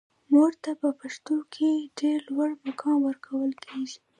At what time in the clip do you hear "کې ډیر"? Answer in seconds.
1.53-2.19